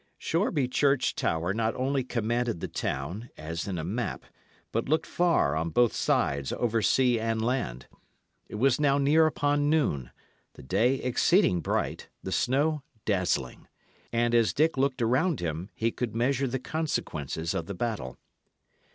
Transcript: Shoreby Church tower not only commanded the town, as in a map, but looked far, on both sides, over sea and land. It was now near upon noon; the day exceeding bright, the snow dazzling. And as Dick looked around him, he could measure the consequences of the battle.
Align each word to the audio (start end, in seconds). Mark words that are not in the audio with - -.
Shoreby 0.17 0.67
Church 0.67 1.13
tower 1.13 1.53
not 1.53 1.75
only 1.75 2.03
commanded 2.03 2.59
the 2.59 2.67
town, 2.67 3.29
as 3.37 3.67
in 3.67 3.77
a 3.77 3.83
map, 3.83 4.25
but 4.71 4.89
looked 4.89 5.05
far, 5.05 5.55
on 5.55 5.69
both 5.69 5.93
sides, 5.93 6.51
over 6.51 6.81
sea 6.81 7.19
and 7.19 7.39
land. 7.39 7.85
It 8.47 8.55
was 8.55 8.79
now 8.81 8.97
near 8.97 9.27
upon 9.27 9.69
noon; 9.69 10.09
the 10.53 10.63
day 10.63 10.95
exceeding 10.95 11.59
bright, 11.61 12.09
the 12.23 12.31
snow 12.31 12.81
dazzling. 13.05 13.67
And 14.11 14.33
as 14.33 14.53
Dick 14.53 14.75
looked 14.75 15.03
around 15.03 15.39
him, 15.39 15.69
he 15.75 15.91
could 15.91 16.15
measure 16.15 16.47
the 16.47 16.57
consequences 16.57 17.53
of 17.53 17.67
the 17.67 17.75
battle. 17.75 18.17